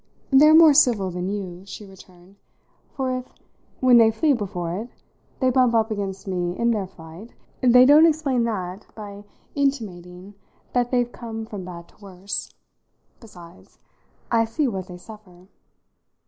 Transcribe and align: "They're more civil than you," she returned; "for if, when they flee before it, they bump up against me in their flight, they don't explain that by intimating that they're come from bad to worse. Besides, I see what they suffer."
"They're 0.31 0.55
more 0.55 0.73
civil 0.73 1.11
than 1.11 1.29
you," 1.29 1.63
she 1.67 1.85
returned; 1.85 2.37
"for 2.91 3.15
if, 3.19 3.35
when 3.81 3.97
they 3.99 4.09
flee 4.09 4.33
before 4.33 4.75
it, 4.75 4.89
they 5.39 5.51
bump 5.51 5.75
up 5.75 5.91
against 5.91 6.25
me 6.27 6.57
in 6.57 6.71
their 6.71 6.87
flight, 6.87 7.35
they 7.61 7.85
don't 7.85 8.07
explain 8.07 8.43
that 8.45 8.87
by 8.95 9.25
intimating 9.53 10.33
that 10.73 10.89
they're 10.89 11.05
come 11.05 11.45
from 11.45 11.65
bad 11.65 11.87
to 11.89 11.97
worse. 12.03 12.51
Besides, 13.19 13.77
I 14.31 14.43
see 14.45 14.67
what 14.67 14.87
they 14.87 14.97
suffer." 14.97 15.45